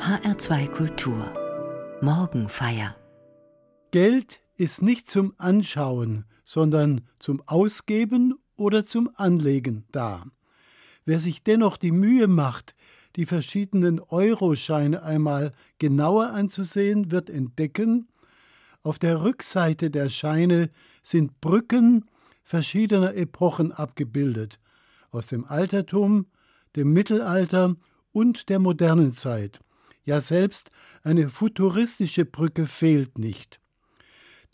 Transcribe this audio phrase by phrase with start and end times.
[0.00, 2.96] HR2 Kultur Morgenfeier
[3.90, 10.24] Geld ist nicht zum Anschauen, sondern zum Ausgeben oder zum Anlegen da.
[11.04, 12.74] Wer sich dennoch die Mühe macht,
[13.16, 18.08] die verschiedenen Euroscheine einmal genauer anzusehen, wird entdecken,
[18.82, 20.70] auf der Rückseite der Scheine
[21.02, 22.06] sind Brücken
[22.42, 24.60] verschiedener Epochen abgebildet,
[25.10, 26.24] aus dem Altertum,
[26.74, 27.76] dem Mittelalter
[28.12, 29.60] und der modernen Zeit.
[30.04, 30.70] Ja, selbst
[31.02, 33.60] eine futuristische Brücke fehlt nicht.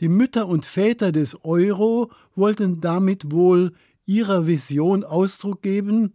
[0.01, 3.73] Die Mütter und Väter des Euro wollten damit wohl
[4.05, 6.15] ihrer Vision Ausdruck geben,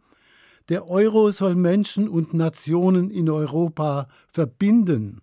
[0.70, 5.22] der Euro soll Menschen und Nationen in Europa verbinden.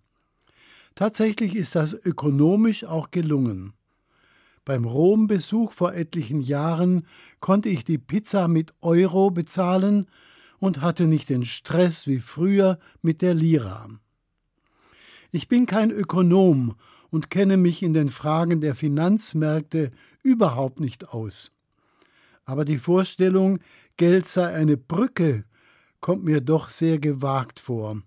[0.95, 3.73] Tatsächlich ist das ökonomisch auch gelungen.
[4.65, 7.07] Beim Rom-Besuch vor etlichen Jahren
[7.41, 10.07] konnte ich die Pizza mit Euro bezahlen
[10.59, 13.89] und hatte nicht den Stress wie früher mit der Lira.
[15.31, 16.75] Ich bin kein Ökonom
[17.11, 19.91] und kenne mich in den Fragen der Finanzmärkte
[20.23, 21.53] überhaupt nicht aus.
[22.45, 23.59] Aber die Vorstellung,
[23.97, 25.45] Geld sei eine Brücke,
[26.01, 28.03] kommt mir doch sehr gewagt vor.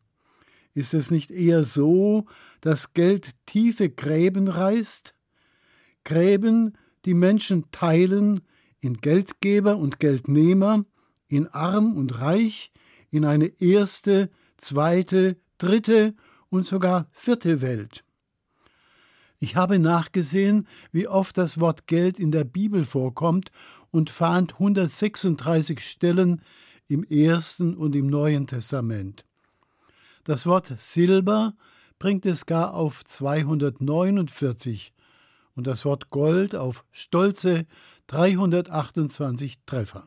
[0.74, 2.26] Ist es nicht eher so,
[2.62, 5.14] dass Geld tiefe Gräben reißt?
[6.04, 8.42] Gräben, die Menschen teilen
[8.80, 10.86] in Geldgeber und Geldnehmer,
[11.32, 12.72] in arm und reich,
[13.10, 16.14] in eine erste, zweite, dritte
[16.50, 18.04] und sogar vierte Welt.
[19.40, 23.50] Ich habe nachgesehen, wie oft das Wort Geld in der Bibel vorkommt
[23.90, 26.42] und fand 136 Stellen
[26.88, 29.26] im Ersten und im Neuen Testament.
[30.26, 31.56] Das Wort Silber
[31.98, 34.94] bringt es gar auf 249
[35.56, 37.66] und das Wort Gold auf stolze
[38.08, 40.06] 328 Treffer.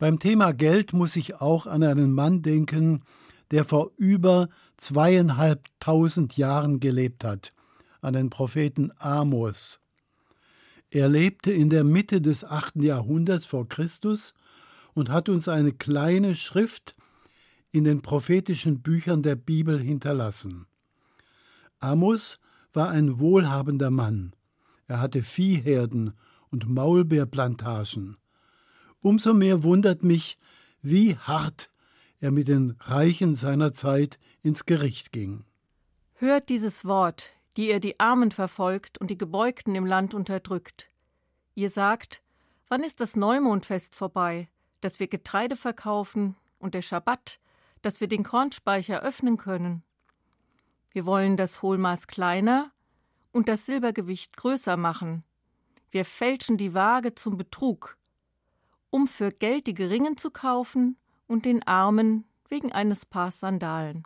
[0.00, 3.02] Beim Thema Geld muss ich auch an einen Mann denken,
[3.50, 7.52] der vor über zweieinhalbtausend Jahren gelebt hat,
[8.00, 9.78] an den Propheten Amos.
[10.88, 14.32] Er lebte in der Mitte des achten Jahrhunderts vor Christus
[14.94, 16.94] und hat uns eine kleine Schrift
[17.70, 20.64] in den prophetischen Büchern der Bibel hinterlassen.
[21.78, 22.40] Amos
[22.72, 24.32] war ein wohlhabender Mann.
[24.86, 26.14] Er hatte Viehherden
[26.48, 28.16] und Maulbeerplantagen.
[29.02, 30.36] Umso mehr wundert mich,
[30.82, 31.70] wie hart
[32.20, 35.44] er mit den Reichen seiner Zeit ins Gericht ging.
[36.14, 40.90] Hört dieses Wort, die ihr die Armen verfolgt und die Gebeugten im Land unterdrückt.
[41.54, 42.22] Ihr sagt,
[42.68, 44.48] wann ist das Neumondfest vorbei,
[44.82, 47.40] dass wir Getreide verkaufen und der Schabbat,
[47.80, 49.82] dass wir den Kornspeicher öffnen können?
[50.92, 52.70] Wir wollen das Hohlmaß kleiner
[53.32, 55.24] und das Silbergewicht größer machen.
[55.90, 57.96] Wir fälschen die Waage zum Betrug
[58.90, 60.96] um für Geld die Geringen zu kaufen
[61.26, 64.04] und den Armen wegen eines Paar Sandalen.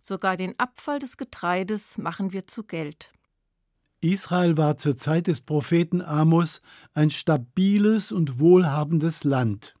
[0.00, 3.12] Sogar den Abfall des Getreides machen wir zu Geld.
[4.00, 6.60] Israel war zur Zeit des Propheten Amos
[6.92, 9.74] ein stabiles und wohlhabendes Land.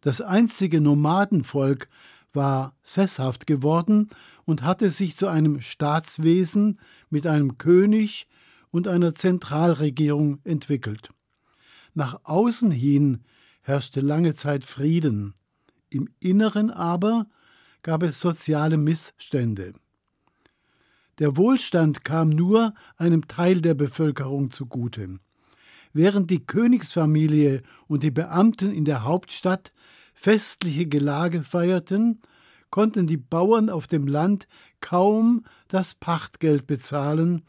[0.00, 1.88] Das einstige Nomadenvolk
[2.32, 4.10] war sesshaft geworden
[4.44, 6.80] und hatte sich zu einem Staatswesen
[7.10, 8.26] mit einem König
[8.70, 11.08] und einer Zentralregierung entwickelt.
[11.94, 13.24] Nach außen hin
[13.68, 15.34] herrschte lange Zeit Frieden,
[15.90, 17.26] im Inneren aber
[17.82, 19.74] gab es soziale Missstände.
[21.18, 25.18] Der Wohlstand kam nur einem Teil der Bevölkerung zugute.
[25.92, 29.72] Während die Königsfamilie und die Beamten in der Hauptstadt
[30.14, 32.22] festliche Gelage feierten,
[32.70, 34.48] konnten die Bauern auf dem Land
[34.80, 37.42] kaum das Pachtgeld bezahlen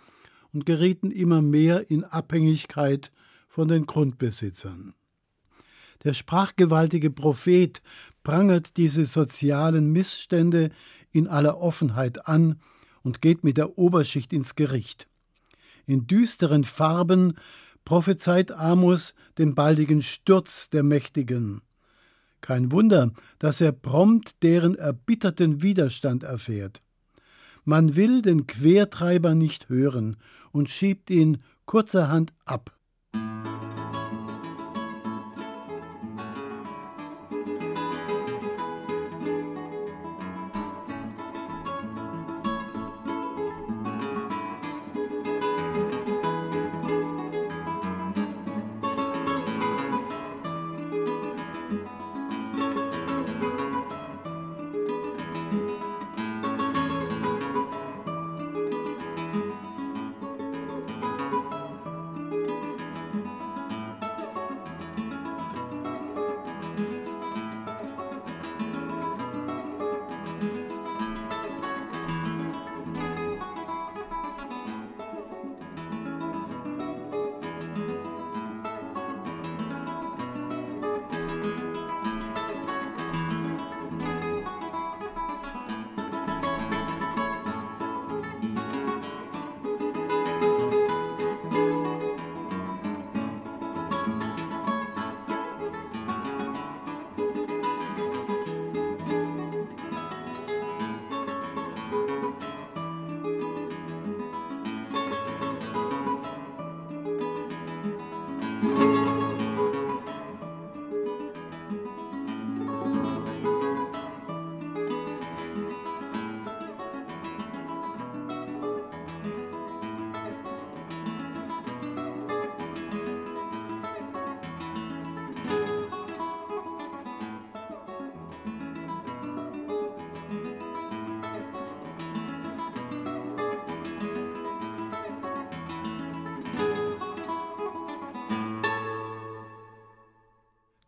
[0.52, 3.12] und gerieten immer mehr in Abhängigkeit
[3.48, 4.94] von den Grundbesitzern.
[6.04, 7.82] Der sprachgewaltige Prophet
[8.24, 10.70] prangert diese sozialen Missstände
[11.12, 12.60] in aller Offenheit an
[13.04, 15.08] und geht mit der Oberschicht ins Gericht.
[15.86, 17.34] In düsteren Farben
[17.84, 21.62] prophezeit Amos den baldigen Sturz der Mächtigen.
[22.42, 26.82] Kein Wunder, dass er prompt deren erbitterten Widerstand erfährt.
[27.66, 30.18] Man will den Quertreiber nicht hören
[30.52, 32.79] und schiebt ihn kurzerhand ab.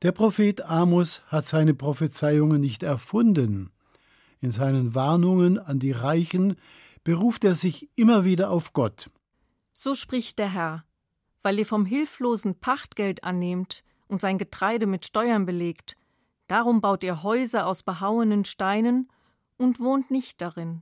[0.01, 3.71] Der Prophet Amos hat seine Prophezeiungen nicht erfunden.
[4.39, 6.56] In seinen Warnungen an die Reichen
[7.03, 9.12] beruft er sich immer wieder auf Gott.
[9.71, 10.86] So spricht der Herr,
[11.44, 15.98] weil ihr vom Hilflosen Pachtgeld annehmt und sein Getreide mit Steuern belegt,
[16.47, 19.07] darum baut ihr Häuser aus behauenen Steinen
[19.57, 20.81] und wohnt nicht darin.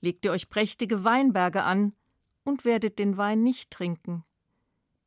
[0.00, 1.92] Legt ihr euch prächtige Weinberge an
[2.42, 4.24] und werdet den Wein nicht trinken.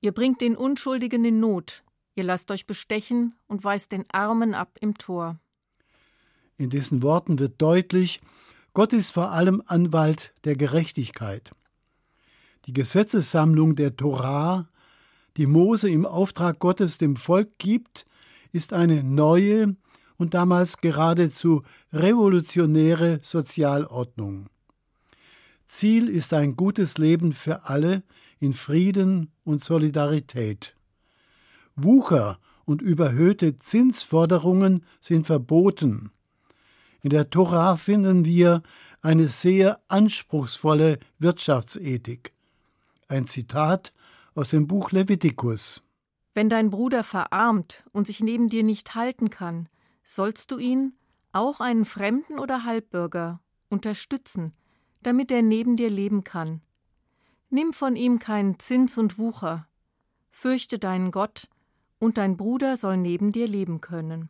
[0.02, 1.84] Ihr bringt den Unschuldigen in Not,
[2.20, 5.40] Ihr lasst euch bestechen und weist den Armen ab im Tor.
[6.58, 8.20] In diesen Worten wird deutlich,
[8.74, 11.52] Gott ist vor allem Anwalt der Gerechtigkeit.
[12.66, 14.68] Die Gesetzessammlung der Torah,
[15.38, 18.06] die Mose im Auftrag Gottes dem Volk gibt,
[18.52, 19.78] ist eine neue
[20.18, 21.64] und damals geradezu
[21.94, 24.50] revolutionäre Sozialordnung.
[25.70, 28.04] Ziel ist ein gutes Leben für alle
[28.42, 30.76] in Frieden und Solidarität.
[31.84, 36.12] Wucher und überhöhte Zinsforderungen sind verboten.
[37.02, 38.62] In der Tora finden wir
[39.02, 42.34] eine sehr anspruchsvolle Wirtschaftsethik.
[43.08, 43.94] Ein Zitat
[44.36, 45.82] aus dem Buch Levitikus.
[46.34, 49.68] Wenn dein Bruder verarmt und sich neben dir nicht halten kann,
[50.04, 50.94] sollst du ihn,
[51.32, 54.54] auch einen Fremden oder Halbbürger, unterstützen,
[55.02, 56.62] damit er neben dir leben kann.
[57.50, 59.68] Nimm von ihm keinen Zins und Wucher.
[60.30, 61.48] Fürchte deinen Gott
[62.00, 64.30] und dein Bruder soll neben dir leben können.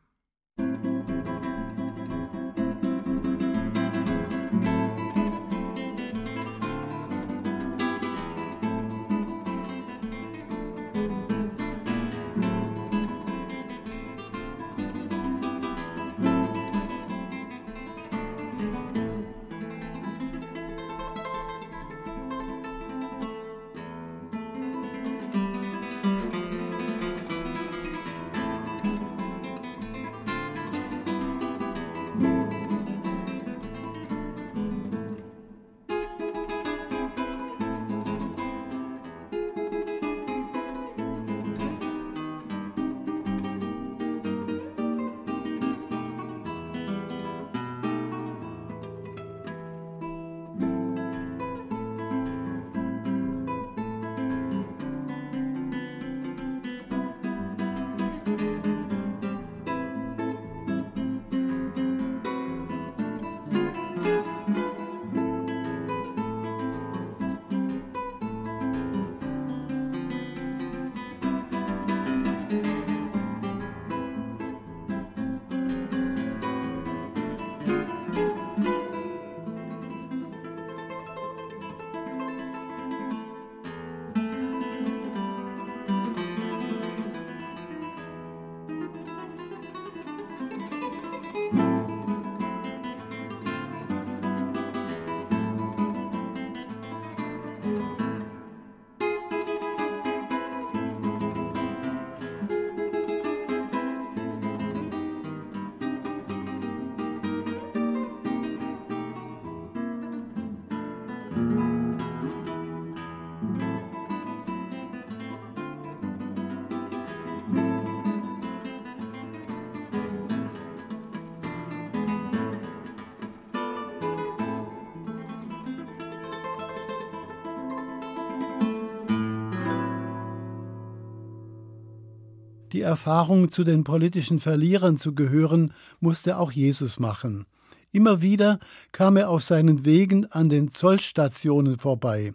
[132.79, 137.45] Die Erfahrung, zu den politischen Verlierern zu gehören, musste auch Jesus machen.
[137.91, 138.57] Immer wieder
[138.93, 142.33] kam er auf seinen Wegen an den Zollstationen vorbei.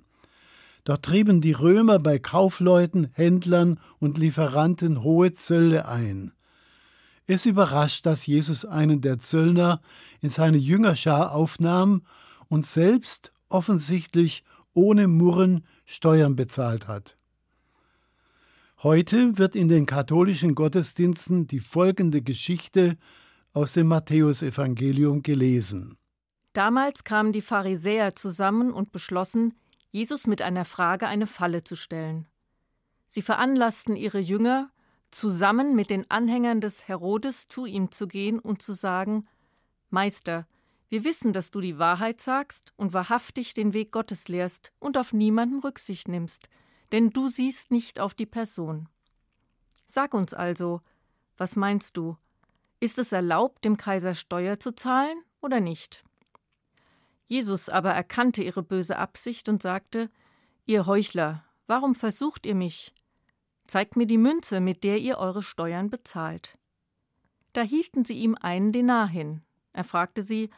[0.85, 6.33] Dort trieben die Römer bei Kaufleuten, Händlern und Lieferanten hohe Zölle ein.
[7.27, 9.81] Es überrascht, dass Jesus einen der Zöllner
[10.21, 12.03] in seine Jüngerschar aufnahm
[12.49, 17.17] und selbst offensichtlich ohne Murren Steuern bezahlt hat.
[18.83, 22.97] Heute wird in den katholischen Gottesdiensten die folgende Geschichte
[23.53, 25.97] aus dem Matthäusevangelium gelesen.
[26.53, 29.55] Damals kamen die Pharisäer zusammen und beschlossen,
[29.91, 32.27] Jesus mit einer Frage eine Falle zu stellen.
[33.07, 34.71] Sie veranlassten ihre Jünger,
[35.11, 39.27] zusammen mit den Anhängern des Herodes zu ihm zu gehen und zu sagen
[39.91, 40.47] Meister,
[40.89, 45.13] wir wissen, dass du die Wahrheit sagst und wahrhaftig den Weg Gottes lehrst und auf
[45.13, 46.49] niemanden Rücksicht nimmst,
[46.93, 48.89] denn du siehst nicht auf die Person.
[49.87, 50.81] Sag uns also,
[51.37, 52.17] was meinst du?
[52.81, 56.05] Ist es erlaubt, dem Kaiser Steuer zu zahlen oder nicht?
[57.27, 60.11] Jesus aber erkannte ihre böse Absicht und sagte
[60.67, 62.95] Ihr Heuchler, warum versucht ihr mich?
[63.65, 66.59] Zeigt mir die Münze, mit der ihr eure Steuern bezahlt.
[67.55, 69.43] Da hielten sie ihm einen Denar hin.
[69.73, 70.51] Er fragte sie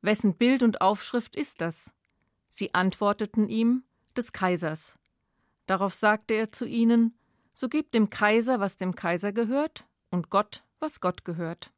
[0.00, 1.92] Wessen Bild und Aufschrift ist das?
[2.48, 3.84] Sie antworteten ihm
[4.16, 4.98] des Kaisers.
[5.66, 7.14] Darauf sagte er zu ihnen
[7.54, 11.72] So gebt dem Kaiser, was dem Kaiser gehört, und Gott, was Gott gehört.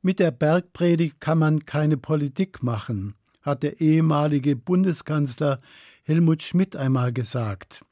[0.00, 3.14] Mit der Bergpredigt kann man keine Politik machen
[3.48, 5.60] hat der ehemalige Bundeskanzler
[6.04, 7.84] Helmut Schmidt einmal gesagt.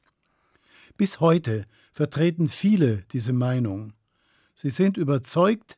[0.95, 3.93] Bis heute vertreten viele diese Meinung.
[4.55, 5.77] Sie sind überzeugt,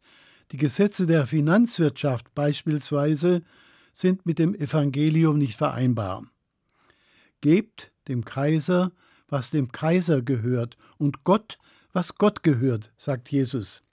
[0.51, 3.43] die Gesetze der Finanzwirtschaft beispielsweise
[3.93, 6.23] sind mit dem Evangelium nicht vereinbar.
[7.41, 8.91] Gebt dem Kaiser,
[9.29, 11.57] was dem Kaiser gehört, und Gott,
[11.93, 13.83] was Gott gehört, sagt Jesus.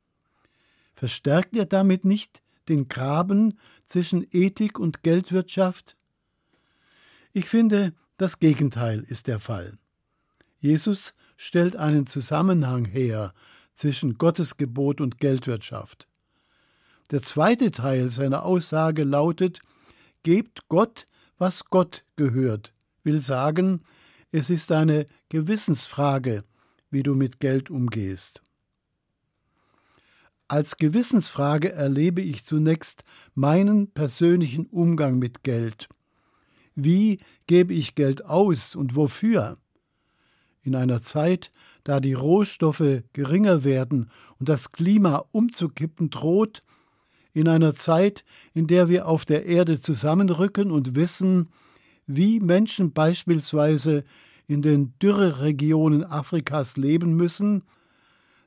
[0.94, 5.96] Verstärkt er damit nicht den Graben zwischen Ethik und Geldwirtschaft?
[7.32, 9.78] Ich finde, das Gegenteil ist der Fall.
[10.58, 13.34] Jesus stellt einen Zusammenhang her
[13.74, 16.08] zwischen Gottesgebot und Geldwirtschaft.
[17.10, 19.60] Der zweite Teil seiner Aussage lautet,
[20.22, 21.06] Gebt Gott,
[21.38, 22.72] was Gott gehört,
[23.04, 23.82] will sagen,
[24.36, 26.44] es ist eine Gewissensfrage,
[26.90, 28.42] wie du mit Geld umgehst.
[30.46, 33.02] Als Gewissensfrage erlebe ich zunächst
[33.34, 35.88] meinen persönlichen Umgang mit Geld.
[36.74, 39.56] Wie gebe ich Geld aus und wofür?
[40.62, 41.50] In einer Zeit,
[41.82, 46.60] da die Rohstoffe geringer werden und das Klima umzukippen droht,
[47.32, 51.48] in einer Zeit, in der wir auf der Erde zusammenrücken und wissen,
[52.06, 54.04] wie Menschen beispielsweise
[54.46, 57.62] in den Dürreregionen Afrikas leben müssen,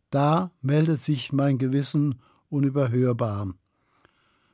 [0.10, 3.53] da meldet sich mein Gewissen unüberhörbar.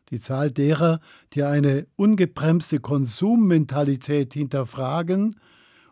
[0.09, 0.99] Die Zahl derer,
[1.33, 5.39] die eine ungebremste Konsummentalität hinterfragen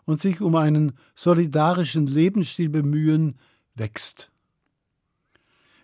[0.06, 3.36] und sich um einen solidarischen Lebensstil bemühen,
[3.76, 4.32] wächst.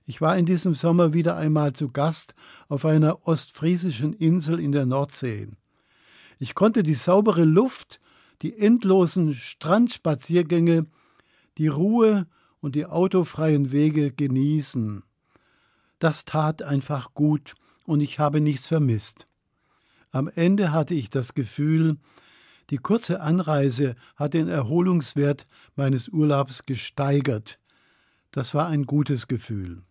[0.05, 2.33] Ich war in diesem Sommer wieder einmal zu Gast
[2.67, 5.47] auf einer ostfriesischen Insel in der Nordsee.
[6.39, 7.99] Ich konnte die saubere Luft,
[8.41, 10.85] die endlosen Strandspaziergänge,
[11.57, 12.27] die Ruhe
[12.61, 15.03] und die autofreien Wege genießen.
[15.99, 17.55] Das tat einfach gut
[17.85, 19.25] und ich habe nichts vermisst.
[20.11, 21.97] Am Ende hatte ich das Gefühl,
[22.69, 27.59] die kurze Anreise hat den Erholungswert meines Urlaubs gesteigert.
[28.31, 29.81] Das war ein gutes Gefühl.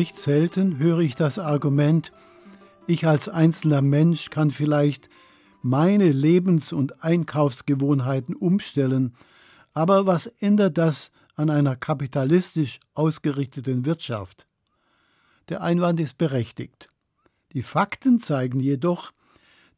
[0.00, 2.10] Nicht selten höre ich das Argument,
[2.86, 5.10] ich als einzelner Mensch kann vielleicht
[5.60, 9.12] meine Lebens- und Einkaufsgewohnheiten umstellen,
[9.74, 14.46] aber was ändert das an einer kapitalistisch ausgerichteten Wirtschaft?
[15.50, 16.88] Der Einwand ist berechtigt.
[17.52, 19.12] Die Fakten zeigen jedoch,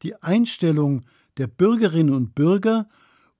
[0.03, 1.01] die Einstellung
[1.35, 2.87] der Bürgerinnen und Bürger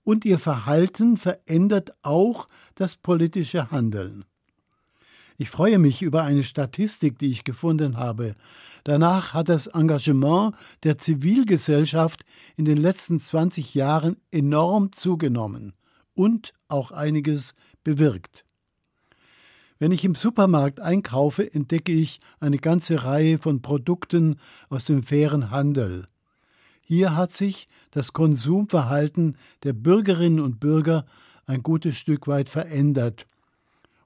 [0.03, 4.25] und ihr Verhalten verändert auch das politische Handeln.
[5.37, 8.35] Ich freue mich über eine Statistik, die ich gefunden habe.
[8.83, 12.21] Danach hat das Engagement der Zivilgesellschaft
[12.55, 15.73] in den letzten 20 Jahren enorm zugenommen
[16.13, 18.45] und auch einiges bewirkt.
[19.79, 25.49] Wenn ich im Supermarkt einkaufe, entdecke ich eine ganze Reihe von Produkten aus dem fairen
[25.49, 26.05] Handel.
[26.81, 31.05] Hier hat sich das Konsumverhalten der Bürgerinnen und Bürger
[31.45, 33.25] ein gutes Stück weit verändert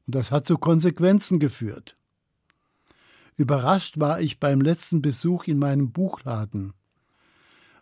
[0.07, 1.97] und das hat zu Konsequenzen geführt.
[3.35, 6.73] Überrascht war ich beim letzten Besuch in meinem Buchladen.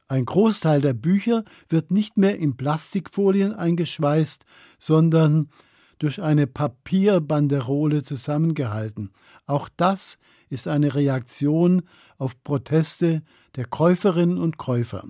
[0.08, 4.46] Ein Großteil der Bücher wird nicht mehr in Plastikfolien eingeschweißt,
[4.78, 5.50] sondern
[5.98, 9.12] durch eine Papierbanderole zusammengehalten.
[9.46, 11.84] Auch das ist eine Reaktion
[12.18, 13.24] auf Proteste
[13.56, 15.08] der Käuferinnen und Käufer.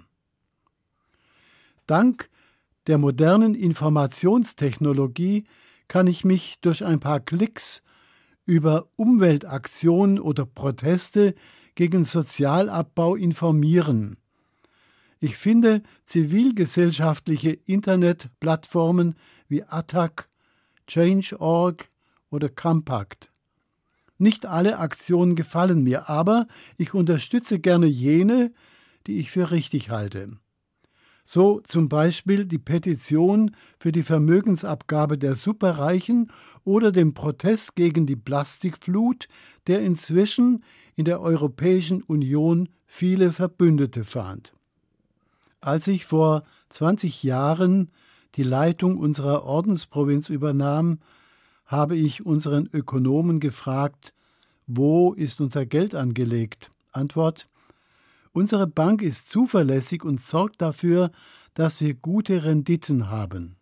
[1.87, 2.29] Dank
[2.87, 5.45] der modernen Informationstechnologie
[5.87, 7.83] kann ich mich durch ein paar Klicks
[8.45, 11.33] über Umweltaktionen oder Proteste
[11.75, 14.17] gegen Sozialabbau informieren.
[15.19, 19.15] Ich finde zivilgesellschaftliche Internetplattformen
[19.47, 20.29] wie Attac,
[20.87, 21.89] Change.org
[22.29, 23.31] oder Compact.
[24.17, 28.53] Nicht alle Aktionen gefallen mir, aber ich unterstütze gerne jene,
[29.07, 30.37] die ich für richtig halte.
[31.25, 36.31] So zum Beispiel die Petition für die Vermögensabgabe der Superreichen
[36.63, 39.27] oder den Protest gegen die Plastikflut,
[39.65, 40.63] der inzwischen
[40.95, 44.53] in der Europäischen Union viele Verbündete fand.
[45.61, 47.89] Als ich vor 20 Jahren
[48.35, 50.99] die Leitung unserer Ordensprovinz übernahm,
[51.65, 54.13] habe ich unseren Ökonomen gefragt,
[54.67, 56.69] wo ist unser Geld angelegt?
[56.91, 57.47] Antwort
[58.35, 61.09] Unsere Bank ist zuverlässig und sorgt dafür,
[61.53, 63.55] dass wir gute Renditen haben.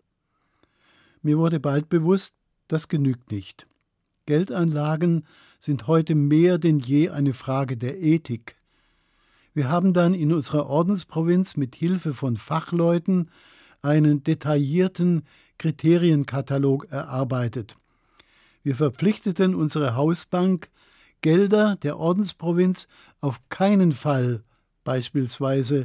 [1.22, 2.34] Mir wurde bald bewusst,
[2.70, 3.68] das genügt nicht.
[4.26, 5.28] Geldanlagen
[5.60, 8.56] sind heute mehr denn je eine Frage der Ethik.
[9.54, 13.30] Wir haben dann in unserer Ordensprovinz mit Hilfe von Fachleuten
[13.84, 15.22] einen detaillierten
[15.60, 17.76] Kriterienkatalog erarbeitet.
[18.64, 20.72] Wir verpflichteten unsere Hausbank,
[21.22, 22.88] Gelder der Ordensprovinz
[23.22, 24.42] auf keinen Fall
[24.84, 25.84] beispielsweise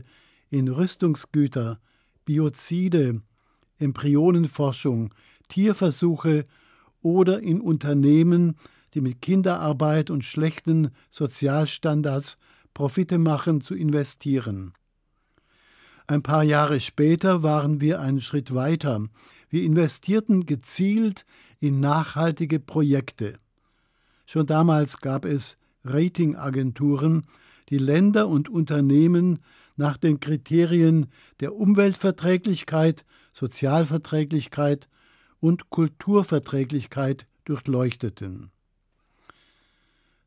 [0.50, 1.78] in Rüstungsgüter,
[2.24, 3.22] Biozide,
[3.78, 5.14] Embryonenforschung,
[5.48, 6.44] Tierversuche
[7.02, 8.56] oder in Unternehmen,
[8.94, 12.36] die mit Kinderarbeit und schlechten Sozialstandards
[12.74, 14.72] Profite machen, zu investieren.
[16.06, 19.08] Ein paar Jahre später waren wir einen Schritt weiter.
[19.50, 21.24] Wir investierten gezielt
[21.60, 23.36] in nachhaltige Projekte.
[24.26, 27.24] Schon damals gab es Ratingagenturen,
[27.70, 29.40] die Länder und Unternehmen
[29.76, 31.06] nach den Kriterien
[31.40, 34.88] der Umweltverträglichkeit, Sozialverträglichkeit
[35.40, 38.50] und Kulturverträglichkeit durchleuchteten.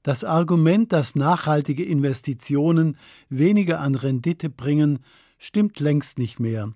[0.03, 2.97] Das Argument, dass nachhaltige Investitionen
[3.29, 4.99] weniger an Rendite bringen,
[5.37, 6.73] stimmt längst nicht mehr.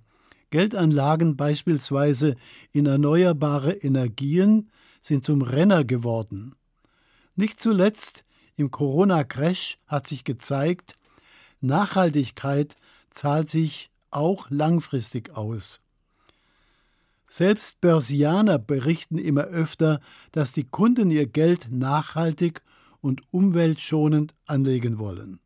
[0.52, 2.36] Geldanlagen beispielsweise
[2.72, 4.70] in erneuerbare Energien
[5.02, 6.56] sind zum Renner geworden.
[7.36, 8.25] Nicht zuletzt
[8.58, 10.96] im Corona-Crash hat sich gezeigt,
[11.62, 12.76] Nachhaltigkeit
[13.10, 15.82] zahlt sich auch langfristig aus.
[17.30, 20.00] Selbst Börsianer berichten immer öfter,
[20.32, 22.62] dass die Kunden ihr Geld nachhaltig
[23.02, 25.40] und umweltschonend anlegen wollen.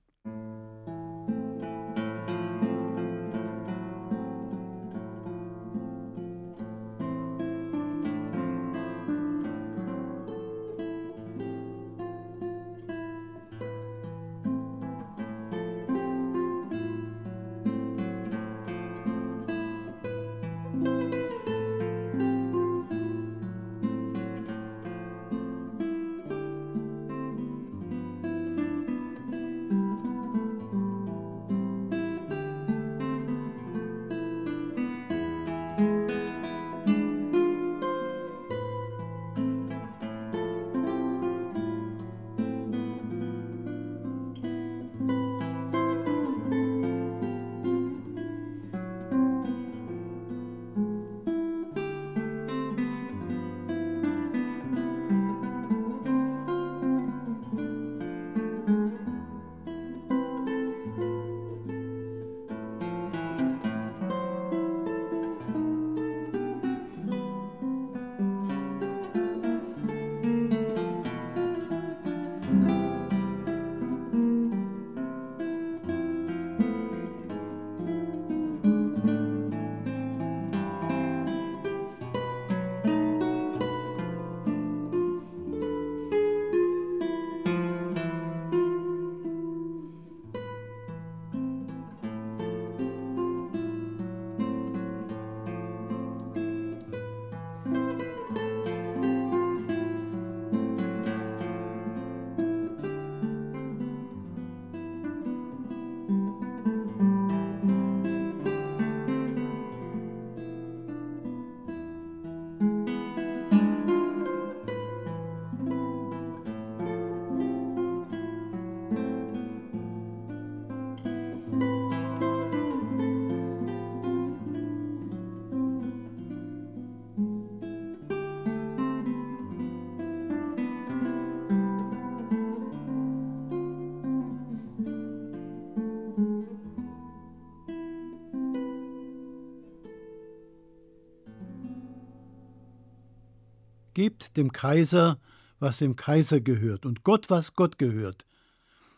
[144.00, 145.20] Gebt dem Kaiser,
[145.60, 148.26] was dem Kaiser gehört, und Gott, was Gott gehört.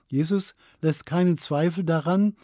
[0.10, 2.36] Jesus lässt keinen Zweifel daran,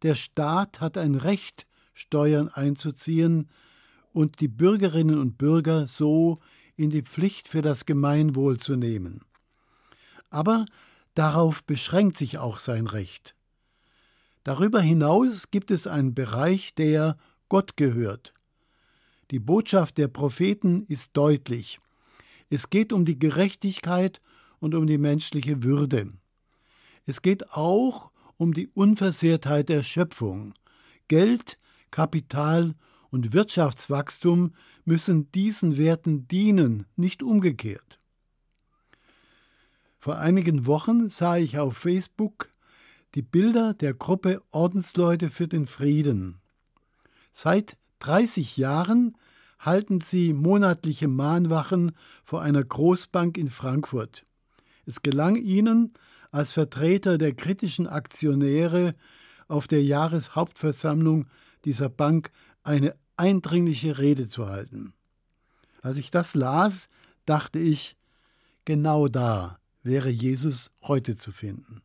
[0.00, 3.50] der Staat hat ein Recht, Steuern einzuziehen
[4.14, 6.38] und die Bürgerinnen und Bürger so
[6.74, 9.20] in die Pflicht für das Gemeinwohl zu nehmen.
[10.30, 10.64] Aber
[11.12, 13.34] darauf beschränkt sich auch sein Recht.
[14.42, 17.18] Darüber hinaus gibt es einen Bereich, der
[17.50, 18.32] Gott gehört.
[19.30, 21.78] Die Botschaft der Propheten ist deutlich.
[22.50, 24.20] Es geht um die Gerechtigkeit
[24.60, 26.12] und um die menschliche Würde.
[27.06, 30.54] Es geht auch um die Unversehrtheit der Schöpfung.
[31.08, 31.56] Geld,
[31.90, 32.74] Kapital
[33.10, 34.54] und Wirtschaftswachstum
[34.84, 37.98] müssen diesen Werten dienen, nicht umgekehrt.
[39.98, 42.48] Vor einigen Wochen sah ich auf Facebook
[43.14, 46.40] die Bilder der Gruppe Ordensleute für den Frieden.
[47.32, 49.16] Seit 30 Jahren
[49.58, 51.92] halten sie monatliche Mahnwachen
[52.24, 54.24] vor einer Großbank in Frankfurt.
[54.84, 55.92] Es gelang ihnen,
[56.30, 58.94] als Vertreter der kritischen Aktionäre
[59.48, 61.26] auf der Jahreshauptversammlung
[61.64, 62.30] dieser Bank
[62.62, 64.92] eine eindringliche Rede zu halten.
[65.82, 66.88] Als ich das las,
[67.24, 67.96] dachte ich,
[68.64, 71.80] genau da wäre Jesus heute zu finden.